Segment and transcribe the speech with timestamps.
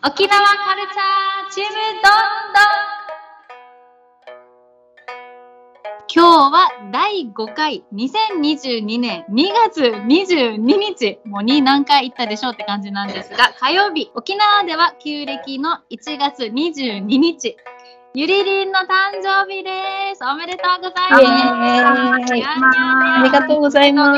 [0.00, 2.88] 沖縄カルチャーチームどんどん。
[6.14, 17.56] 今日は第5回2022年2月22日もうに何回行ったでしょうって感じなんですが 火曜日沖縄では旧暦の1月22日
[18.14, 20.24] ゆりりんの誕生日です。
[20.24, 22.32] おめでとうございます。
[22.32, 24.12] ありがとうございま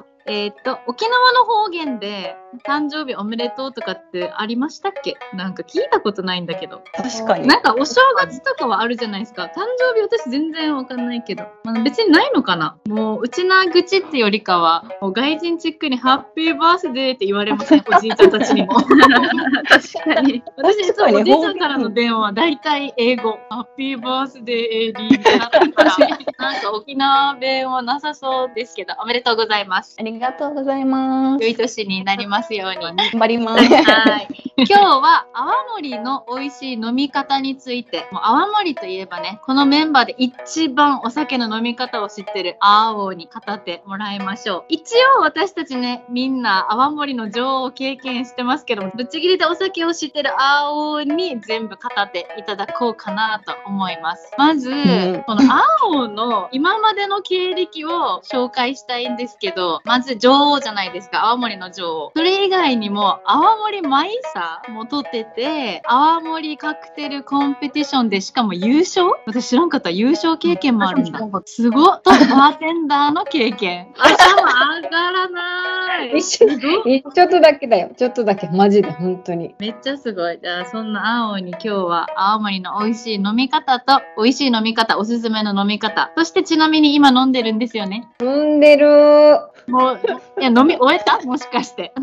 [0.00, 0.09] す。
[0.32, 5.16] えーっと沖縄の方言で誕生日おめでとうとかってありましたっけ？
[5.34, 7.48] なんか聞いたことないんだけど確かに。
[7.48, 9.44] なんかお正月とかはあるじゃないですか。
[9.44, 11.44] 誕生日私全然わかんないけど。
[11.64, 18.74] まあ、別にないのかなもううちな愚痴ってよりかは、もう外人チックにハッピーバースデーって言われますね、おじいちゃんたちにも。
[19.68, 20.42] 確かに。
[20.56, 23.38] 私いつもおじいちゃんからの電話は大体英語。
[23.48, 25.96] ハッピーバースデーエリーってなったから、
[26.40, 29.94] なんか沖縄弁はなさそうですけど、おめでとうございます。
[29.98, 31.44] ありがとうございます。
[31.44, 32.80] 良い年になりますように。
[32.80, 33.64] 頑張ります。
[33.64, 34.49] はい。
[34.68, 44.64] 今日は泡盛の美味しい飲み方について、もう泡盛といえばね、このメンバーで一番お酒の飲み方を知ってる青に語ってもらいましょう。
[44.68, 54.30] 一応私たちね、みんな泡盛の女王を経験してますけども、ぶっちぎりでお酒を知ってる青に全部語っていただこうかなと思います。
[54.36, 55.40] まず、んこの
[55.82, 62.12] 青の今までの経歴を紹介したいんですけど、まず女王じゃないですか、青森の女王。
[62.14, 69.06] それ以外にも、泡盛マイサーも取ってて、泡盛カクテルコンペティションでしかも優勝？
[69.26, 69.90] 私知らんかった。
[69.90, 71.18] 優勝経験もあるんだ。
[71.46, 73.92] すごっと、バーテンダーの経験。
[73.98, 76.16] 頭上がらない。
[76.18, 76.48] 一緒
[76.86, 77.90] えちょっとだけだよ。
[77.96, 78.48] ちょっとだけ。
[78.48, 79.54] マジで、本当に。
[79.58, 80.38] めっちゃすごい。
[80.42, 86.10] じゃあ、そんな青に今日は青森の美味しい飲み方と、美味しい飲み方、おすすめの飲み方。
[86.16, 88.08] そしてちなみに今飲んでるんですよね？
[88.22, 90.00] 飲んでるもう、
[90.40, 91.20] いや、飲み終えた？
[91.26, 91.92] もしかして。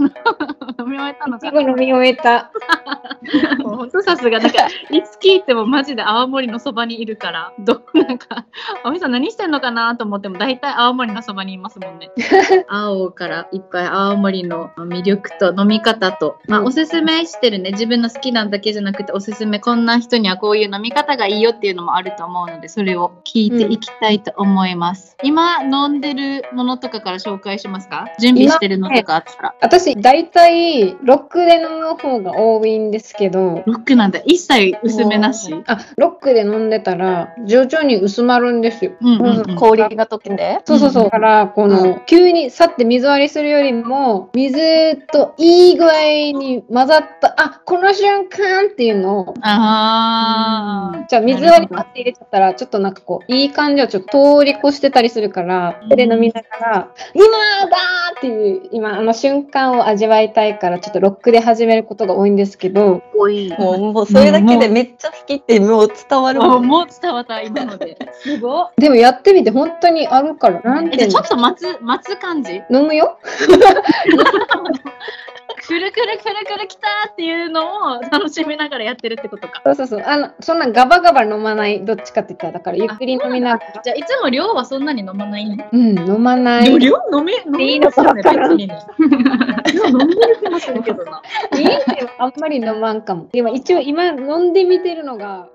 [0.80, 1.62] 飲み終えたのかな？
[1.62, 2.37] 飲み終えた。
[3.60, 8.46] もうほんとさすが、なんか、いつ聞いてもマジで青森のそばにいるから、どう、なんか、
[8.86, 9.96] おみさん何してんのかな？
[9.96, 12.12] と思っても、大体青森のそばにいますもんね。
[12.70, 25.18] 青からいっぱい青森の魅力と飲み方と、まあ、おすすめしてるね、自分の好きなだけじゃなくて、おすすめ、こんな人にはこういう飲み方がいいよっていうのもあると思うので、それを聞いていきたいと思います。
[25.24, 28.08] 今飲んでるものとかから紹介しますか？
[28.20, 29.56] 準備してるのとかあったら。
[29.62, 34.19] 私、大体、ロックで飲む方が多いんですけど、ロックなんだ。
[34.25, 35.53] 一切薄めなし？
[35.67, 38.91] あ、ロックで飲んでたら、徐々に薄まるんですよ。
[39.01, 39.55] うんうんうん。
[39.55, 40.61] 氷が溶けて？
[40.66, 41.03] そうそうそう。
[41.05, 51.05] だから、この、急にさって水割りするよりも、水といい具合に混ざった、あ、この瞬間っていうのを、ああ。
[51.09, 63.53] じゃあ水割りパッて入れちゃったら、ちょっとなんかこう、いい感じをちょっと通り越してたりするから、それで飲みながら、今だーっていう、今あの瞬間を味わいたいから、ちょっとロックで始めることが多いんですけど、多い。
[63.57, 66.68] もう、もうそれだけでめっちゃ好きってもう伝わるもんね。
[66.68, 67.97] もう伝わった、今ので。
[68.13, 68.72] すごっ。
[68.78, 73.19] でもやってみて本当にあるから、なんちょっと待つ、待つ感じ飲むよ
[75.67, 79.62] くるくるくるくるきたーっていうのを楽しみながらやってるってことか。
[79.66, 80.03] そうそうそう。
[80.06, 83.81] あの、そんなガバガバ飲まない、どっちかって言ったら、だからゆっくり飲みながら。
[83.84, 86.79] じゃあいつも量はそんなに飲まないのうん、飲まない。
[86.79, 88.57] 量飲め、飲めいいのかわからん
[89.88, 91.22] 飲める気もするけどな。
[91.53, 93.30] 家ではあんまり飲まんかも。
[93.31, 95.48] でも一応今飲んでみてるのが、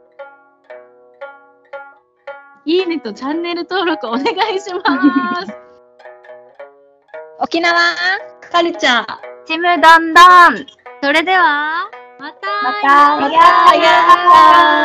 [2.65, 5.53] いいねとチャンネル登録お願いします。
[7.41, 7.75] 沖縄
[8.53, 9.07] カルチャー。
[9.47, 10.67] ちむどんどん。
[11.03, 11.91] それでは、
[12.21, 12.87] またまた、
[13.29, 14.82] やーやー